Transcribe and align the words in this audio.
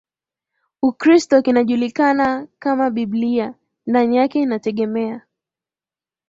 Ukristo 0.81 1.41
kinajulikana 1.41 2.47
kama 2.59 2.89
Biblia 2.89 3.53
Ndani 3.85 4.17
yake 4.17 4.39
inategemea 4.39 5.21